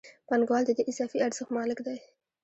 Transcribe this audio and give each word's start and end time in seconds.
پانګوال 0.27 0.63
د 0.65 0.71
دې 0.77 0.83
اضافي 0.91 1.17
ارزښت 1.25 1.49
مالک 1.57 1.79
دی 1.87 1.97